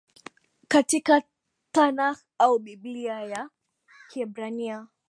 [0.67, 1.21] katika
[1.71, 3.49] Tanakh au Biblia ya
[4.09, 4.87] Kiebrania